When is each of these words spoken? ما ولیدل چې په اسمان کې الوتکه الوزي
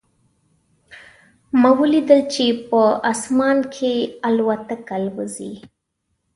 ما 1.61 1.69
ولیدل 1.81 2.21
چې 2.33 2.45
په 2.69 2.81
اسمان 3.11 3.57
کې 3.73 3.93
الوتکه 4.27 4.93
الوزي 4.99 5.53